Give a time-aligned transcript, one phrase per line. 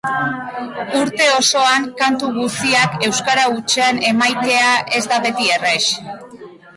[0.99, 5.79] Urte osoan kantu guziak euskara hutsean emaitea ez da beti errex.